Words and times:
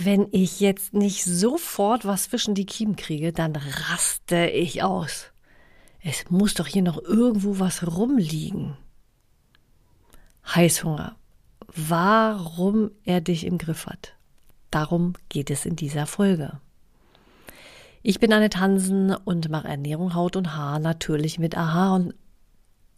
Wenn 0.00 0.28
ich 0.30 0.60
jetzt 0.60 0.94
nicht 0.94 1.24
sofort 1.24 2.04
was 2.04 2.30
zwischen 2.30 2.54
die 2.54 2.66
Kiemen 2.66 2.94
kriege, 2.94 3.32
dann 3.32 3.56
raste 3.56 4.46
ich 4.46 4.84
aus. 4.84 5.32
Es 6.00 6.30
muss 6.30 6.54
doch 6.54 6.68
hier 6.68 6.82
noch 6.82 7.02
irgendwo 7.02 7.58
was 7.58 7.84
rumliegen. 7.84 8.76
Heißhunger. 10.54 11.16
Warum 11.74 12.92
er 13.02 13.20
dich 13.20 13.44
im 13.44 13.58
Griff 13.58 13.86
hat. 13.86 14.14
Darum 14.70 15.14
geht 15.28 15.50
es 15.50 15.66
in 15.66 15.74
dieser 15.74 16.06
Folge. 16.06 16.60
Ich 18.02 18.20
bin 18.20 18.32
Annette 18.32 18.60
Hansen 18.60 19.12
und 19.12 19.50
mache 19.50 19.66
Ernährung, 19.66 20.14
Haut 20.14 20.36
und 20.36 20.54
Haar 20.54 20.78
natürlich 20.78 21.40
mit 21.40 21.58
AHA 21.58 21.96
und 21.96 22.14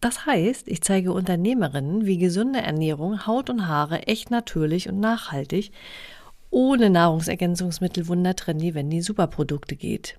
das 0.03 0.27
heißt, 0.27 0.69
ich 0.69 0.83
zeige 0.83 1.13
Unternehmerinnen, 1.13 2.05
wie 2.05 2.19
gesunde 2.19 2.61
Ernährung 2.61 3.27
Haut 3.27 3.49
und 3.51 3.69
Haare 3.69 4.07
echt 4.07 4.31
natürlich 4.31 4.89
und 4.89 5.01
nachhaltig 5.01 5.73
ohne 6.51 6.91
Nahrungsergänzungsmittel 6.91 8.09
wundertrendy, 8.09 8.75
wenn 8.75 8.91
die 8.91 9.03
Superprodukte 9.03 9.77
geht. 9.77 10.19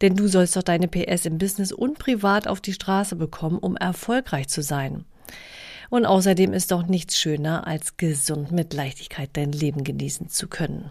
Denn 0.00 0.16
du 0.16 0.28
sollst 0.28 0.56
doch 0.56 0.62
deine 0.62 0.88
PS 0.88 1.26
im 1.26 1.38
Business 1.38 1.72
und 1.72 1.98
privat 1.98 2.46
auf 2.46 2.60
die 2.60 2.72
Straße 2.72 3.16
bekommen, 3.16 3.58
um 3.58 3.76
erfolgreich 3.76 4.48
zu 4.48 4.62
sein. 4.62 5.04
Und 5.90 6.06
außerdem 6.06 6.52
ist 6.52 6.70
doch 6.70 6.86
nichts 6.86 7.18
schöner, 7.18 7.66
als 7.66 7.96
gesund 7.96 8.52
mit 8.52 8.72
Leichtigkeit 8.72 9.30
dein 9.34 9.52
Leben 9.52 9.84
genießen 9.84 10.28
zu 10.28 10.48
können. 10.48 10.90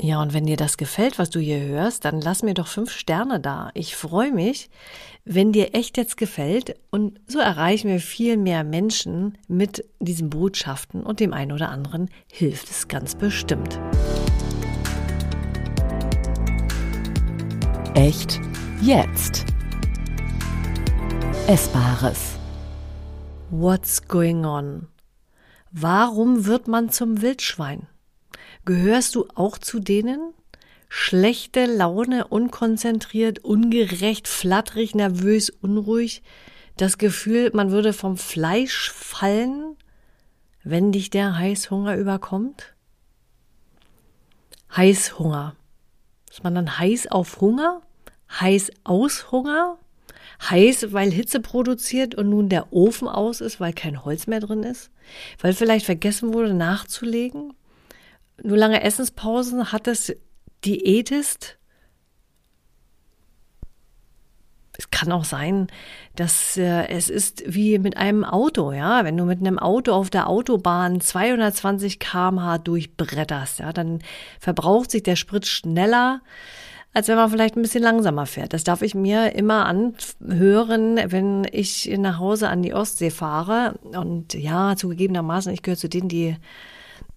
Ja, 0.00 0.20
und 0.20 0.34
wenn 0.34 0.46
dir 0.46 0.56
das 0.56 0.76
gefällt, 0.76 1.18
was 1.18 1.30
du 1.30 1.38
hier 1.38 1.60
hörst, 1.60 2.04
dann 2.04 2.20
lass 2.20 2.42
mir 2.42 2.54
doch 2.54 2.66
fünf 2.66 2.90
Sterne 2.90 3.38
da. 3.38 3.70
Ich 3.74 3.94
freue 3.94 4.32
mich, 4.32 4.68
wenn 5.24 5.52
dir 5.52 5.74
echt 5.74 5.96
jetzt 5.96 6.16
gefällt 6.16 6.74
und 6.90 7.20
so 7.28 7.38
erreichen 7.38 7.88
wir 7.88 8.00
viel 8.00 8.36
mehr 8.36 8.64
Menschen 8.64 9.38
mit 9.46 9.84
diesen 10.00 10.30
Botschaften 10.30 11.04
und 11.04 11.20
dem 11.20 11.32
einen 11.32 11.52
oder 11.52 11.68
anderen 11.68 12.10
hilft 12.32 12.70
es 12.70 12.88
ganz 12.88 13.14
bestimmt. 13.14 13.78
Echt 17.94 18.40
jetzt. 18.80 19.44
Essbares. 21.46 22.38
What's 23.50 24.08
going 24.08 24.44
on? 24.44 24.88
Warum 25.70 26.46
wird 26.46 26.68
man 26.68 26.90
zum 26.90 27.22
Wildschwein? 27.22 27.86
Gehörst 28.64 29.14
du 29.14 29.26
auch 29.34 29.58
zu 29.58 29.80
denen? 29.80 30.34
Schlechte 30.88 31.66
Laune, 31.66 32.28
unkonzentriert, 32.28 33.38
ungerecht, 33.40 34.28
flatterig, 34.28 34.94
nervös, 34.94 35.48
unruhig, 35.50 36.22
das 36.76 36.98
Gefühl, 36.98 37.50
man 37.54 37.70
würde 37.70 37.92
vom 37.92 38.16
Fleisch 38.16 38.90
fallen, 38.90 39.76
wenn 40.64 40.92
dich 40.92 41.10
der 41.10 41.38
Heißhunger 41.38 41.96
überkommt? 41.96 42.74
Heißhunger. 44.76 45.56
Ist 46.30 46.44
man 46.44 46.54
dann 46.54 46.78
heiß 46.78 47.08
auf 47.08 47.40
Hunger? 47.40 47.82
Heiß 48.40 48.70
aus 48.84 49.30
Hunger? 49.32 49.78
Heiß, 50.48 50.92
weil 50.92 51.10
Hitze 51.10 51.40
produziert 51.40 52.14
und 52.14 52.30
nun 52.30 52.48
der 52.48 52.72
Ofen 52.72 53.06
aus 53.06 53.40
ist, 53.40 53.60
weil 53.60 53.72
kein 53.72 54.04
Holz 54.04 54.26
mehr 54.26 54.40
drin 54.40 54.62
ist? 54.62 54.90
Weil 55.40 55.52
vielleicht 55.52 55.86
vergessen 55.86 56.32
wurde 56.32 56.54
nachzulegen? 56.54 57.52
Nur 58.42 58.56
lange 58.56 58.82
Essenspausen 58.82 59.72
hat 59.72 59.86
es 59.86 60.12
Diätist. 60.64 61.58
Es 64.76 64.90
kann 64.90 65.12
auch 65.12 65.24
sein, 65.24 65.68
dass 66.16 66.56
äh, 66.56 66.88
es 66.88 67.08
ist 67.08 67.44
wie 67.46 67.78
mit 67.78 67.96
einem 67.96 68.24
Auto, 68.24 68.72
ja. 68.72 69.04
Wenn 69.04 69.16
du 69.16 69.24
mit 69.24 69.38
einem 69.38 69.58
Auto 69.58 69.92
auf 69.92 70.10
der 70.10 70.28
Autobahn 70.28 71.00
220 71.00 72.00
km/h 72.00 72.58
durchbretterst, 72.58 73.60
ja, 73.60 73.72
dann 73.72 74.00
verbraucht 74.40 74.90
sich 74.90 75.04
der 75.04 75.14
Sprit 75.14 75.46
schneller, 75.46 76.20
als 76.94 77.06
wenn 77.08 77.16
man 77.16 77.30
vielleicht 77.30 77.56
ein 77.56 77.62
bisschen 77.62 77.82
langsamer 77.82 78.26
fährt. 78.26 78.54
Das 78.54 78.64
darf 78.64 78.82
ich 78.82 78.94
mir 78.94 79.34
immer 79.36 79.66
anhören, 79.66 80.98
wenn 81.06 81.46
ich 81.52 81.88
nach 81.98 82.18
Hause 82.18 82.48
an 82.48 82.62
die 82.62 82.74
Ostsee 82.74 83.10
fahre. 83.10 83.74
Und 83.82 84.34
ja, 84.34 84.74
zugegebenermaßen, 84.74 85.52
ich 85.52 85.62
gehöre 85.62 85.78
zu 85.78 85.88
denen, 85.88 86.08
die 86.08 86.36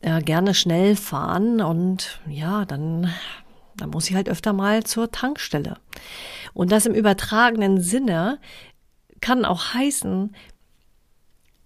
äh, 0.01 0.21
gerne 0.21 0.53
schnell 0.53 0.95
fahren 0.95 1.61
und 1.61 2.19
ja, 2.27 2.65
dann, 2.65 3.11
dann 3.75 3.89
muss 3.89 4.09
ich 4.09 4.15
halt 4.15 4.29
öfter 4.29 4.53
mal 4.53 4.83
zur 4.83 5.11
Tankstelle. 5.11 5.77
Und 6.53 6.71
das 6.71 6.85
im 6.85 6.93
übertragenen 6.93 7.81
Sinne 7.81 8.39
kann 9.21 9.45
auch 9.45 9.73
heißen, 9.73 10.35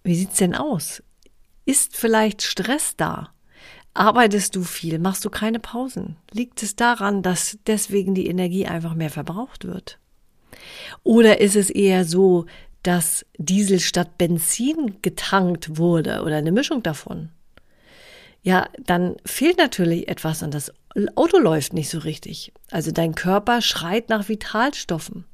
wie 0.04 0.16
sieht's 0.16 0.38
denn 0.38 0.56
aus? 0.56 1.04
Ist 1.66 1.98
vielleicht 1.98 2.42
Stress 2.42 2.96
da? 2.96 3.30
Arbeitest 3.94 4.56
du 4.56 4.64
viel? 4.64 4.98
Machst 4.98 5.26
du 5.26 5.30
keine 5.30 5.60
Pausen? 5.60 6.16
Liegt 6.32 6.64
es 6.64 6.76
daran, 6.76 7.22
dass 7.22 7.58
deswegen 7.68 8.16
die 8.16 8.28
Energie 8.28 8.66
einfach 8.66 8.96
mehr 8.96 9.10
verbraucht 9.10 9.66
wird? 9.66 10.00
Oder 11.04 11.42
ist 11.42 11.56
es 11.56 11.70
eher 11.70 12.06
so, 12.06 12.46
dass 12.84 13.26
Diesel 13.38 13.80
statt 13.80 14.18
Benzin 14.18 14.98
getankt 15.02 15.78
wurde 15.78 16.22
oder 16.24 16.38
eine 16.38 16.52
Mischung 16.52 16.82
davon? 16.82 17.30
Ja, 18.42 18.70
dann 18.86 19.18
fehlt 19.26 19.58
natürlich 19.58 20.08
etwas 20.08 20.44
und 20.44 20.54
das 20.54 20.72
Auto 21.16 21.38
läuft 21.38 21.74
nicht 21.74 21.90
so 21.90 22.00
richtig. 22.00 22.54
Also 22.72 22.92
dein 22.92 23.16
Körper 23.16 23.62
schreit 23.62 24.10
nach 24.10 24.30
Vitalstoffen. 24.30 25.26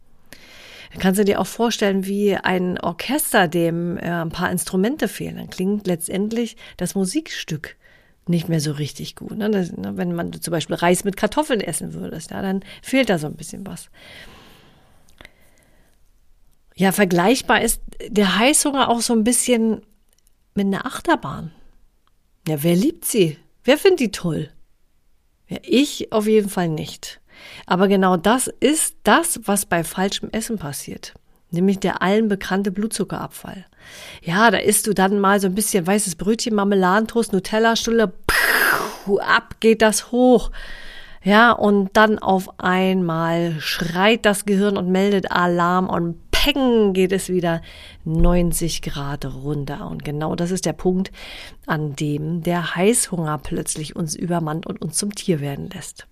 Dann 0.91 1.01
kannst 1.01 1.19
du 1.19 1.25
dir 1.25 1.39
auch 1.39 1.47
vorstellen, 1.47 2.05
wie 2.05 2.35
ein 2.35 2.79
Orchester, 2.79 3.47
dem 3.47 3.97
äh, 3.97 4.09
ein 4.09 4.29
paar 4.29 4.51
Instrumente 4.51 5.07
fehlen. 5.07 5.38
Dann 5.38 5.49
klingt 5.49 5.88
letztendlich 5.88 6.57
das 6.77 6.95
Musikstück 6.95 7.75
nicht 8.27 8.49
mehr 8.49 8.59
so 8.59 8.71
richtig 8.71 9.15
gut. 9.15 9.38
Ne? 9.38 9.49
Das, 9.49 9.71
ne, 9.71 9.97
wenn 9.97 10.15
man 10.15 10.33
zum 10.33 10.51
Beispiel 10.51 10.75
Reis 10.75 11.03
mit 11.03 11.17
Kartoffeln 11.17 11.61
essen 11.61 11.94
würdest, 11.94 12.31
ja, 12.31 12.41
dann 12.41 12.63
fehlt 12.81 13.09
da 13.09 13.19
so 13.19 13.27
ein 13.27 13.35
bisschen 13.35 13.65
was. 13.67 13.89
Ja, 16.75 16.91
vergleichbar 16.91 17.61
ist 17.61 17.81
der 18.07 18.38
Heißhunger 18.38 18.89
auch 18.89 19.01
so 19.01 19.13
ein 19.13 19.23
bisschen 19.23 19.81
mit 20.55 20.65
einer 20.65 20.85
Achterbahn. 20.85 21.51
Ja, 22.47 22.61
wer 22.61 22.75
liebt 22.75 23.06
sie? 23.06 23.38
Wer 23.63 23.78
findet 23.78 24.00
die 24.00 24.11
toll? 24.11 24.50
Ja, 25.47 25.57
ich 25.63 26.11
auf 26.11 26.28
jeden 26.28 26.50
Fall 26.50 26.69
nicht. 26.69 27.22
Aber 27.66 27.88
genau 27.88 28.17
das 28.17 28.47
ist 28.59 28.95
das, 29.03 29.39
was 29.45 29.66
bei 29.66 29.83
falschem 29.83 30.29
Essen 30.31 30.57
passiert. 30.57 31.13
Nämlich 31.51 31.79
der 31.79 32.01
allen 32.01 32.28
bekannte 32.28 32.72
Blutzuckerabfall. 32.72 33.66
Ja, 34.22 34.51
da 34.51 34.57
isst 34.57 34.88
du 34.88 34.94
dann 34.94 35.19
mal 35.19 35.39
so 35.39 35.47
ein 35.47 35.56
bisschen 35.56 35.85
weißes 35.85 36.16
Brötchen, 36.16 36.56
Marmeladentoast, 36.56 37.33
Nutella, 37.33 37.75
Stulle, 37.75 38.13
ab 39.19 39.56
geht 39.59 39.81
das 39.81 40.12
hoch. 40.12 40.51
Ja, 41.23 41.51
und 41.51 41.97
dann 41.97 42.19
auf 42.19 42.59
einmal 42.59 43.56
schreit 43.59 44.25
das 44.25 44.45
Gehirn 44.45 44.77
und 44.77 44.91
meldet 44.91 45.31
Alarm 45.31 45.89
und 45.89 46.19
peng 46.45 46.94
geht 46.94 47.11
es 47.11 47.29
wieder 47.29 47.61
90 48.03 48.83
Grad 48.83 49.25
runter. 49.25 49.89
Und 49.89 50.06
genau 50.06 50.35
das 50.35 50.51
ist 50.51 50.66
der 50.66 50.73
Punkt, 50.73 51.11
an 51.66 51.95
dem 51.95 52.44
der 52.44 52.75
Heißhunger 52.75 53.39
plötzlich 53.39 53.95
uns 53.95 54.16
übermannt 54.16 54.67
und 54.67 54.79
uns 54.79 54.97
zum 54.97 55.16
Tier 55.16 55.39
werden 55.39 55.69
lässt. 55.72 56.06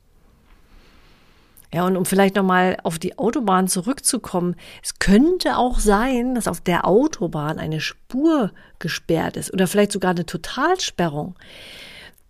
Ja, 1.72 1.86
und 1.86 1.98
um 1.98 2.06
vielleicht 2.06 2.36
nochmal 2.36 2.78
auf 2.84 2.98
die 2.98 3.18
Autobahn 3.18 3.68
zurückzukommen, 3.68 4.56
es 4.84 4.98
könnte 4.98 5.58
auch 5.58 5.80
sein, 5.80 6.36
dass 6.36 6.48
auf 6.48 6.62
der 6.62 6.88
Autobahn 6.88 7.60
eine 7.60 7.80
Spur 7.80 8.52
gesperrt 8.80 9.38
ist 9.38 9.54
oder 9.54 9.68
vielleicht 9.68 9.92
sogar 9.92 10.12
eine 10.12 10.26
Totalsperrung. 10.26 11.36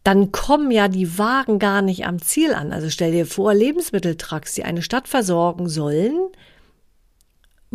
Dann 0.03 0.33
kommen 0.33 0.71
ja 0.71 0.89
die 0.89 1.17
Wagen 1.17 1.57
gar 1.59 1.81
nicht 1.81 2.05
am 2.05 2.21
Ziel 2.21 2.53
an. 2.53 2.73
Also 2.73 2.89
stell 2.89 3.13
dir 3.13 3.25
vor, 3.25 3.53
Lebensmitteltrucks, 3.53 4.55
die 4.55 4.65
eine 4.65 4.81
Stadt 4.81 5.07
versorgen 5.07 5.69
sollen, 5.69 6.29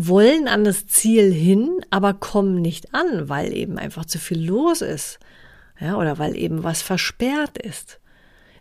wollen 0.00 0.46
an 0.46 0.62
das 0.62 0.86
Ziel 0.86 1.32
hin, 1.32 1.80
aber 1.90 2.14
kommen 2.14 2.62
nicht 2.62 2.94
an, 2.94 3.28
weil 3.28 3.52
eben 3.52 3.78
einfach 3.78 4.04
zu 4.04 4.18
viel 4.18 4.46
los 4.46 4.80
ist. 4.80 5.18
Ja, 5.80 5.96
oder 5.96 6.18
weil 6.18 6.36
eben 6.36 6.62
was 6.62 6.82
versperrt 6.82 7.58
ist. 7.58 8.00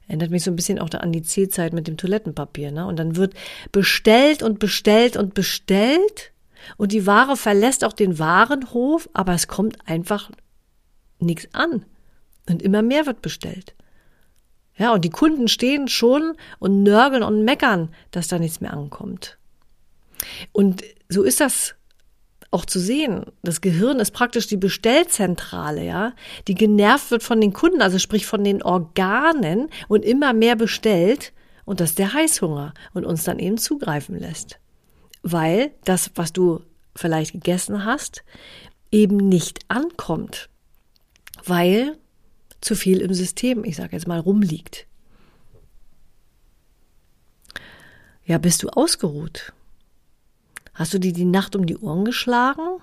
Erinnert 0.07 0.31
mich 0.31 0.43
so 0.43 0.51
ein 0.51 0.55
bisschen 0.55 0.79
auch 0.79 0.89
an 0.91 1.11
die 1.11 1.21
Zielzeit 1.21 1.73
mit 1.73 1.87
dem 1.87 1.97
Toilettenpapier, 1.97 2.71
ne? 2.71 2.87
Und 2.87 2.97
dann 2.97 3.15
wird 3.15 3.35
bestellt 3.71 4.41
und 4.41 4.57
bestellt 4.57 5.15
und 5.15 5.35
bestellt 5.35 6.31
und 6.77 6.91
die 6.91 7.05
Ware 7.05 7.37
verlässt 7.37 7.85
auch 7.85 7.93
den 7.93 8.17
Warenhof, 8.17 9.07
aber 9.13 9.33
es 9.33 9.47
kommt 9.47 9.77
einfach 9.87 10.31
nichts 11.19 11.47
an. 11.53 11.85
Und 12.49 12.61
immer 12.63 12.81
mehr 12.81 13.05
wird 13.05 13.21
bestellt. 13.21 13.75
Ja, 14.75 14.93
und 14.93 15.05
die 15.05 15.09
Kunden 15.09 15.47
stehen 15.47 15.87
schon 15.87 16.33
und 16.59 16.83
nörgeln 16.83 17.23
und 17.23 17.43
meckern, 17.43 17.89
dass 18.11 18.27
da 18.27 18.39
nichts 18.39 18.59
mehr 18.59 18.73
ankommt. 18.73 19.37
Und 20.51 20.83
so 21.09 21.23
ist 21.23 21.39
das 21.39 21.75
auch 22.51 22.65
zu 22.65 22.79
sehen. 22.79 23.25
Das 23.43 23.61
Gehirn 23.61 23.99
ist 23.99 24.11
praktisch 24.11 24.47
die 24.47 24.57
Bestellzentrale, 24.57 25.83
ja, 25.83 26.13
die 26.47 26.55
genervt 26.55 27.11
wird 27.11 27.23
von 27.23 27.41
den 27.41 27.53
Kunden, 27.53 27.81
also 27.81 27.99
sprich 27.99 28.25
von 28.25 28.43
den 28.43 28.63
Organen 28.63 29.69
und 29.87 30.05
immer 30.05 30.33
mehr 30.33 30.55
bestellt. 30.55 31.33
Und 31.65 31.81
das 31.81 31.95
der 31.95 32.13
Heißhunger 32.13 32.73
und 32.93 33.05
uns 33.05 33.25
dann 33.25 33.39
eben 33.39 33.57
zugreifen 33.57 34.17
lässt. 34.17 34.57
Weil 35.21 35.71
das, 35.83 36.11
was 36.15 36.31
du 36.31 36.61
vielleicht 36.95 37.33
gegessen 37.33 37.83
hast, 37.83 38.23
eben 38.89 39.17
nicht 39.17 39.59
ankommt. 39.67 40.49
Weil 41.43 41.97
zu 42.61 42.73
viel 42.75 43.01
im 43.01 43.13
System, 43.13 43.65
ich 43.65 43.75
sage 43.75 43.97
jetzt 43.97 44.07
mal, 44.07 44.19
rumliegt. 44.19 44.87
Ja, 48.23 48.37
bist 48.37 48.63
du 48.63 48.69
ausgeruht? 48.69 49.53
Hast 50.77 50.93
du 50.93 50.99
dir 50.99 51.11
die 51.11 51.25
Nacht 51.25 51.55
um 51.55 51.65
die 51.65 51.77
Ohren 51.77 52.05
geschlagen? 52.05 52.81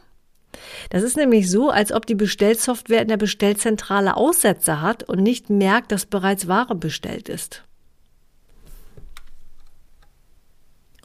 Das 0.90 1.02
ist 1.02 1.16
nämlich 1.16 1.48
so, 1.48 1.70
als 1.70 1.92
ob 1.92 2.06
die 2.06 2.16
Bestellsoftware 2.16 3.02
in 3.02 3.08
der 3.08 3.16
Bestellzentrale 3.16 4.16
Aussätze 4.16 4.80
hat 4.80 5.04
und 5.04 5.22
nicht 5.22 5.48
merkt, 5.48 5.92
dass 5.92 6.04
bereits 6.04 6.48
Ware 6.48 6.74
bestellt 6.74 7.28
ist. 7.28 7.62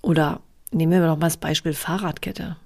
Oder 0.01 0.41
nehmen 0.71 0.91
wir 0.91 1.07
noch 1.07 1.17
mal 1.17 1.27
das 1.27 1.37
Beispiel 1.37 1.73
Fahrradkette. 1.73 2.57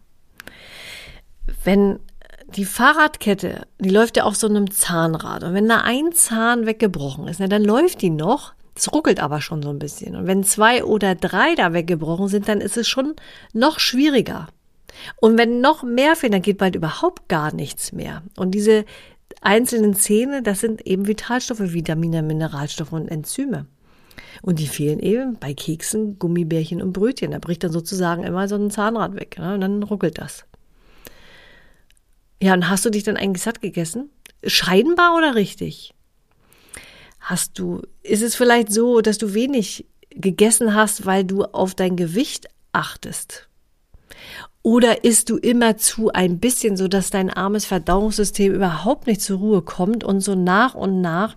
Wenn 1.64 2.00
die 2.48 2.66
Fahrradkette, 2.66 3.68
die 3.80 3.90
läuft 3.90 4.18
ja 4.18 4.24
auf 4.24 4.36
so 4.36 4.48
einem 4.48 4.72
Zahnrad. 4.72 5.44
Und 5.44 5.54
wenn 5.54 5.68
da 5.68 5.82
ein 5.82 6.14
Zahn 6.14 6.66
weggebrochen 6.66 7.28
ist, 7.28 7.42
dann 7.42 7.64
läuft 7.64 8.02
die 8.02 8.10
noch. 8.10 8.54
Es 8.76 8.92
ruckelt 8.92 9.20
aber 9.20 9.42
schon 9.42 9.62
so 9.62 9.70
ein 9.70 9.80
bisschen. 9.80 10.16
Und 10.16 10.28
wenn 10.28 10.44
zwei 10.44 10.84
oder 10.84 11.16
drei 11.16 11.56
da 11.56 11.74
weggebrochen 11.74 12.28
sind, 12.28 12.48
dann 12.48 12.62
ist 12.62 12.78
es 12.78 12.88
schon 12.88 13.14
noch 13.54 13.80
schwieriger. 13.80 14.48
Und 15.18 15.38
wenn 15.38 15.62
noch 15.62 15.84
mehr 15.84 16.16
fehlen, 16.16 16.34
dann 16.34 16.42
geht 16.42 16.58
bald 16.58 16.76
überhaupt 16.76 17.28
gar 17.28 17.54
nichts 17.54 17.92
mehr. 17.92 18.24
Und 18.38 18.52
diese 18.52 18.86
einzelnen 19.42 19.96
Zähne, 19.96 20.42
das 20.42 20.60
sind 20.60 20.86
eben 20.86 21.08
Vitalstoffe, 21.08 21.74
Vitamine, 21.74 22.24
Mineralstoffe 22.24 22.94
und 22.94 23.10
Enzyme. 23.10 23.66
Und 24.42 24.60
die 24.60 24.68
fehlen 24.68 25.00
eben 25.00 25.38
bei 25.40 25.54
Keksen, 25.54 26.20
Gummibärchen 26.20 26.82
und 26.82 26.94
Brötchen. 26.94 27.32
Da 27.32 27.40
bricht 27.40 27.64
dann 27.64 27.72
sozusagen 27.72 28.24
immer 28.24 28.48
so 28.48 28.56
ein 28.56 28.72
Zahnrad 28.72 29.16
weg. 29.16 29.38
Ne? 29.40 29.56
Und 29.56 29.62
dann 29.62 29.84
ruckelt 29.84 30.18
das. 30.18 30.46
Ja, 32.42 32.54
und 32.54 32.70
hast 32.70 32.84
du 32.86 32.90
dich 32.90 33.04
dann 33.04 33.18
eigentlich 33.18 33.44
satt 33.44 33.62
gegessen? 33.62 34.10
Scheinbar 34.46 35.16
oder 35.16 35.36
richtig? 35.36 35.94
Hast 37.24 37.58
du, 37.58 37.82
ist 38.02 38.22
es 38.22 38.36
vielleicht 38.36 38.72
so, 38.72 39.00
dass 39.00 39.18
du 39.18 39.34
wenig 39.34 39.86
gegessen 40.10 40.76
hast, 40.76 41.06
weil 41.06 41.24
du 41.24 41.46
auf 41.46 41.74
dein 41.74 41.96
Gewicht 41.96 42.50
achtest? 42.74 43.48
Oder 44.62 45.06
isst 45.06 45.30
du 45.30 45.38
immer 45.38 45.78
zu 45.78 46.12
ein 46.12 46.40
bisschen, 46.40 46.76
so 46.76 46.90
dass 46.90 47.10
dein 47.10 47.30
armes 47.30 47.66
Verdauungssystem 47.66 48.54
überhaupt 48.54 49.08
nicht 49.08 49.22
zur 49.22 49.40
Ruhe 49.40 49.62
kommt 49.62 50.04
und 50.04 50.20
so 50.20 50.36
nach 50.36 50.76
und 50.76 51.00
nach 51.00 51.36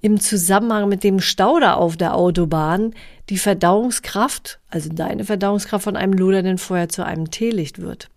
im 0.00 0.18
Zusammenhang 0.18 0.88
mit 0.88 1.04
dem 1.04 1.20
Stau 1.20 1.60
da 1.60 1.74
auf 1.74 1.98
der 1.98 2.14
Autobahn 2.14 2.94
die 3.28 3.38
Verdauungskraft, 3.38 4.60
also 4.70 4.88
deine 4.90 5.24
Verdauungskraft 5.24 5.84
von 5.84 5.96
einem 5.96 6.14
lodernden 6.14 6.58
Feuer 6.58 6.88
zu 6.88 7.04
einem 7.04 7.30
Teelicht 7.30 7.82
wird? 7.82 8.08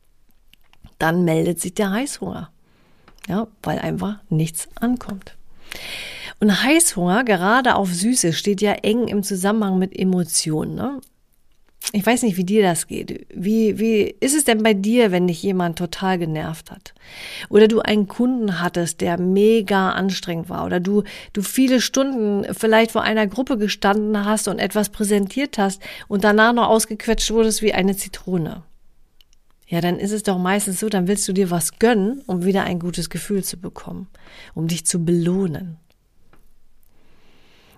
Dann 0.98 1.25
meldet 1.25 1.60
sich 1.60 1.74
der 1.74 1.92
Heißhunger. 1.92 2.52
Ja, 3.28 3.48
weil 3.63 3.80
einfach 3.80 4.19
nichts 4.30 4.69
ankommt. 4.75 5.36
Und 6.41 6.63
Heißhunger, 6.63 7.23
gerade 7.23 7.75
auf 7.75 7.93
Süße, 7.93 8.33
steht 8.33 8.61
ja 8.61 8.71
eng 8.71 9.07
im 9.07 9.21
Zusammenhang 9.21 9.77
mit 9.77 9.97
Emotionen. 9.97 10.73
Ne? 10.73 10.99
Ich 11.93 12.03
weiß 12.03 12.23
nicht, 12.23 12.35
wie 12.35 12.43
dir 12.43 12.63
das 12.63 12.88
geht. 12.88 13.27
Wie, 13.31 13.77
wie 13.77 14.15
ist 14.19 14.35
es 14.35 14.43
denn 14.43 14.63
bei 14.63 14.73
dir, 14.73 15.11
wenn 15.11 15.27
dich 15.27 15.43
jemand 15.43 15.77
total 15.77 16.17
genervt 16.17 16.71
hat? 16.71 16.95
Oder 17.49 17.67
du 17.67 17.81
einen 17.81 18.07
Kunden 18.07 18.59
hattest, 18.59 19.01
der 19.01 19.19
mega 19.19 19.91
anstrengend 19.91 20.49
war? 20.49 20.65
Oder 20.65 20.79
du, 20.79 21.03
du 21.33 21.43
viele 21.43 21.79
Stunden 21.79 22.51
vielleicht 22.55 22.91
vor 22.91 23.03
einer 23.03 23.27
Gruppe 23.27 23.59
gestanden 23.59 24.25
hast 24.25 24.47
und 24.47 24.57
etwas 24.57 24.89
präsentiert 24.89 25.59
hast 25.59 25.79
und 26.07 26.23
danach 26.23 26.53
noch 26.53 26.69
ausgequetscht 26.69 27.29
wurdest 27.29 27.61
wie 27.61 27.75
eine 27.75 27.95
Zitrone? 27.95 28.63
Ja, 29.67 29.79
dann 29.79 29.99
ist 29.99 30.11
es 30.11 30.23
doch 30.23 30.39
meistens 30.39 30.79
so, 30.79 30.89
dann 30.89 31.07
willst 31.07 31.27
du 31.27 31.33
dir 31.33 31.51
was 31.51 31.77
gönnen, 31.77 32.23
um 32.25 32.45
wieder 32.45 32.63
ein 32.63 32.79
gutes 32.79 33.11
Gefühl 33.11 33.43
zu 33.43 33.57
bekommen, 33.57 34.07
um 34.55 34.67
dich 34.67 34.88
zu 34.88 35.05
belohnen. 35.05 35.77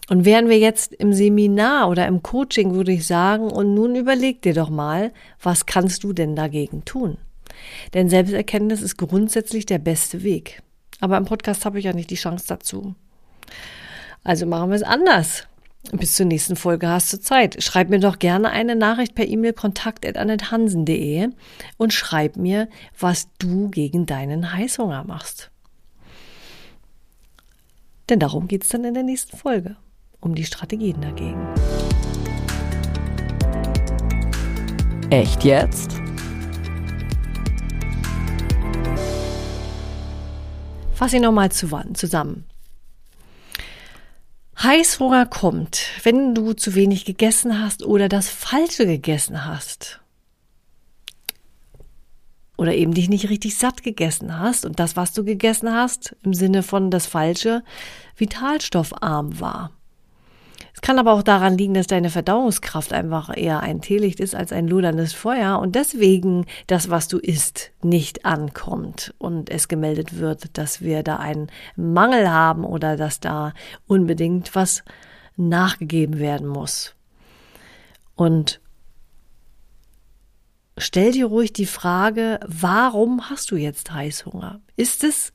Und 0.10 0.26
wären 0.26 0.50
wir 0.50 0.60
jetzt 0.60 0.94
im 0.94 1.14
Seminar 1.14 1.90
oder 1.90 2.08
im 2.08 2.22
Coaching, 2.24 2.74
würde 2.74 2.92
ich 2.92 3.08
sagen, 3.08 3.50
und 3.50 3.74
nun 3.74 3.96
überleg 3.96 4.42
dir 4.42 4.54
doch 4.54 4.70
mal, 4.70 5.14
was 5.42 5.66
kannst 5.66 6.04
du 6.04 6.14
denn 6.14 6.36
dagegen 6.36 6.84
tun? 6.84 7.18
Denn 7.94 8.10
Selbsterkenntnis 8.10 8.82
ist 8.82 8.98
grundsätzlich 8.98 9.66
der 9.66 9.80
beste 9.80 10.24
Weg. 10.24 10.62
Aber 11.00 11.18
im 11.18 11.26
Podcast 11.26 11.66
habe 11.66 11.80
ich 11.80 11.86
ja 11.86 11.94
nicht 11.94 12.10
die 12.10 12.16
Chance 12.16 12.46
dazu. 12.48 12.96
Also 14.24 14.46
machen 14.46 14.70
wir 14.70 14.76
es 14.76 14.84
anders. 14.84 15.48
Bis 15.92 16.16
zur 16.16 16.26
nächsten 16.26 16.56
Folge 16.56 16.88
hast 16.88 17.12
du 17.12 17.20
Zeit. 17.20 17.62
Schreib 17.62 17.90
mir 17.90 18.00
doch 18.00 18.20
gerne 18.20 18.52
eine 18.52 18.76
Nachricht 18.76 19.16
per 19.16 19.28
E-Mail 19.28 19.52
kontakt.annethansen.de 19.52 21.30
und 21.78 21.94
schreib 21.94 22.38
mir, 22.38 22.70
was 22.98 23.28
du 23.38 23.70
gegen 23.70 24.06
deinen 24.06 24.54
Heißhunger 24.54 25.04
machst. 25.04 25.52
Denn 28.10 28.20
darum 28.20 28.48
geht 28.48 28.64
es 28.64 28.70
dann 28.70 28.86
in 28.86 28.94
der 28.94 29.04
nächsten 29.04 29.36
Folge 29.36 29.76
um 30.24 30.36
die 30.36 30.46
Strategien 30.46 31.02
dagegen. 31.02 31.48
Echt 35.10 35.44
jetzt? 35.44 35.92
Fass 40.94 41.14
ich 41.14 41.22
nochmal 41.22 41.52
zusammen. 41.52 42.46
Heißhunger 44.64 45.26
kommt, 45.26 45.90
wenn 46.04 46.34
du 46.34 46.54
zu 46.54 46.74
wenig 46.74 47.04
gegessen 47.04 47.62
hast 47.62 47.84
oder 47.84 48.08
das 48.08 48.30
Falsche 48.30 48.86
gegessen 48.86 49.46
hast. 49.46 50.00
Oder 52.56 52.74
eben 52.74 52.94
dich 52.94 53.10
nicht 53.10 53.30
richtig 53.30 53.58
satt 53.58 53.84
gegessen 53.84 54.40
hast 54.40 54.64
und 54.64 54.80
das, 54.80 54.96
was 54.96 55.12
du 55.12 55.26
gegessen 55.26 55.74
hast, 55.74 56.16
im 56.24 56.34
Sinne 56.34 56.64
von 56.64 56.92
das 56.92 57.08
Falsche, 57.08 57.64
vitalstoffarm 58.16 59.42
war. 59.42 59.72
Es 60.74 60.82
kann 60.82 60.98
aber 60.98 61.14
auch 61.14 61.22
daran 61.22 61.58
liegen, 61.58 61.76
dass 61.76 61.88
deine 61.88 62.10
Verdauungskraft 62.10 62.94
einfach 62.94 63.36
eher 63.36 63.60
ein 63.60 63.82
Teelicht 63.82 64.20
ist 64.20 64.34
als 64.34 64.52
ein 64.52 64.68
loderndes 64.68 65.14
Feuer 65.14 65.60
und 65.60 65.76
deswegen 65.76 66.46
das, 66.68 66.90
was 66.90 67.08
du 67.08 67.20
isst, 67.20 67.72
nicht 67.84 68.26
ankommt 68.26 69.14
und 69.20 69.52
es 69.52 69.68
gemeldet 69.68 70.18
wird, 70.18 70.58
dass 70.58 70.82
wir 70.82 71.04
da 71.04 71.18
einen 71.18 71.52
Mangel 71.76 72.30
haben 72.30 72.66
oder 72.66 72.98
dass 72.98 73.20
da 73.20 73.54
unbedingt 73.88 74.56
was 74.56 74.84
nachgegeben 75.36 76.20
werden 76.20 76.48
muss. 76.48 76.96
Und 78.16 78.60
stell 80.78 81.12
dir 81.12 81.28
ruhig 81.28 81.54
die 81.54 81.68
Frage, 81.68 82.40
warum 82.48 83.30
hast 83.30 83.52
du 83.52 83.58
jetzt 83.58 83.92
Heißhunger? 83.92 84.60
Ist 84.76 85.04
es 85.04 85.34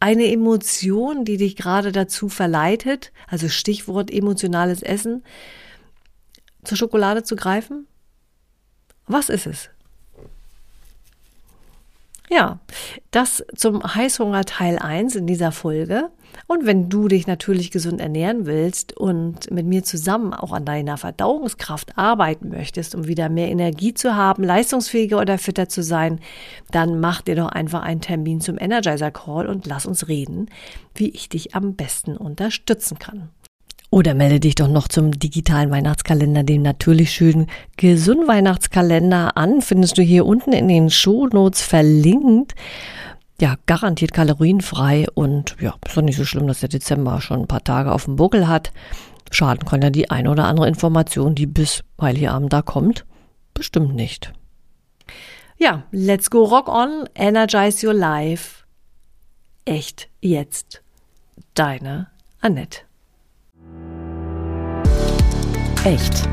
eine 0.00 0.32
Emotion, 0.32 1.24
die 1.24 1.36
dich 1.36 1.56
gerade 1.56 1.92
dazu 1.92 2.28
verleitet, 2.28 3.12
also 3.28 3.48
Stichwort 3.48 4.10
emotionales 4.10 4.82
Essen, 4.82 5.22
zur 6.64 6.76
Schokolade 6.76 7.22
zu 7.22 7.36
greifen? 7.36 7.86
Was 9.06 9.28
ist 9.28 9.46
es? 9.46 9.70
Ja, 12.32 12.60
das 13.10 13.44
zum 13.56 13.82
Heißhunger 13.82 14.44
Teil 14.44 14.78
1 14.78 15.16
in 15.16 15.26
dieser 15.26 15.50
Folge. 15.50 16.10
Und 16.46 16.64
wenn 16.64 16.88
du 16.88 17.08
dich 17.08 17.26
natürlich 17.26 17.72
gesund 17.72 18.00
ernähren 18.00 18.46
willst 18.46 18.96
und 18.96 19.50
mit 19.50 19.66
mir 19.66 19.82
zusammen 19.82 20.32
auch 20.32 20.52
an 20.52 20.64
deiner 20.64 20.96
Verdauungskraft 20.96 21.98
arbeiten 21.98 22.50
möchtest, 22.50 22.94
um 22.94 23.08
wieder 23.08 23.28
mehr 23.28 23.48
Energie 23.48 23.94
zu 23.94 24.14
haben, 24.14 24.44
leistungsfähiger 24.44 25.18
oder 25.18 25.38
fitter 25.38 25.68
zu 25.68 25.82
sein, 25.82 26.20
dann 26.70 27.00
mach 27.00 27.20
dir 27.20 27.34
doch 27.34 27.48
einfach 27.48 27.82
einen 27.82 28.00
Termin 28.00 28.40
zum 28.40 28.58
Energizer 28.58 29.10
Call 29.10 29.48
und 29.48 29.66
lass 29.66 29.84
uns 29.84 30.06
reden, 30.06 30.48
wie 30.94 31.08
ich 31.08 31.28
dich 31.28 31.56
am 31.56 31.74
besten 31.74 32.16
unterstützen 32.16 33.00
kann. 33.00 33.30
Oder 33.90 34.14
melde 34.14 34.38
dich 34.38 34.54
doch 34.54 34.68
noch 34.68 34.86
zum 34.86 35.18
digitalen 35.18 35.70
Weihnachtskalender, 35.72 36.44
dem 36.44 36.62
natürlich 36.62 37.10
schönen 37.10 37.48
Gesund 37.76 38.28
Weihnachtskalender 38.28 39.36
an. 39.36 39.62
Findest 39.62 39.98
du 39.98 40.02
hier 40.02 40.26
unten 40.26 40.52
in 40.52 40.68
den 40.68 40.90
Shownotes 40.90 41.62
verlinkt. 41.62 42.54
Ja, 43.40 43.56
garantiert 43.66 44.12
kalorienfrei 44.12 45.06
und 45.14 45.56
ja, 45.60 45.74
ist 45.84 45.96
doch 45.96 46.02
nicht 46.02 46.16
so 46.16 46.24
schlimm, 46.24 46.46
dass 46.46 46.60
der 46.60 46.68
Dezember 46.68 47.20
schon 47.20 47.40
ein 47.40 47.48
paar 47.48 47.64
Tage 47.64 47.90
auf 47.90 48.04
dem 48.04 48.16
Buckel 48.16 48.46
hat. 48.46 48.70
Schaden 49.32 49.66
kann 49.66 49.82
ja 49.82 49.90
die 49.90 50.10
eine 50.10 50.30
oder 50.30 50.44
andere 50.44 50.68
Information, 50.68 51.34
die 51.34 51.46
bis 51.46 51.82
Heiligabend 52.00 52.52
da 52.52 52.62
kommt, 52.62 53.06
bestimmt 53.54 53.94
nicht. 53.94 54.32
Ja, 55.56 55.84
let's 55.90 56.30
go 56.30 56.44
rock 56.44 56.68
on, 56.68 57.08
energize 57.14 57.84
your 57.86 57.94
life. 57.94 58.64
Echt 59.64 60.08
jetzt. 60.20 60.82
Deine 61.54 62.08
Annette. 62.40 62.89
Echt. 65.84 66.28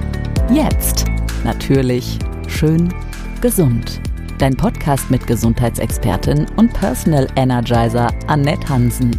Jetzt. 0.51 1.05
Natürlich. 1.45 2.19
Schön. 2.49 2.93
Gesund. 3.39 4.01
Dein 4.39 4.57
Podcast 4.57 5.09
mit 5.09 5.25
Gesundheitsexpertin 5.25 6.45
und 6.57 6.73
Personal 6.73 7.29
Energizer 7.37 8.09
Annette 8.27 8.67
Hansen. 8.67 9.17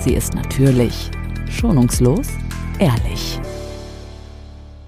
Sie 0.00 0.14
ist 0.14 0.34
natürlich, 0.34 1.12
schonungslos, 1.48 2.26
ehrlich. 2.80 3.38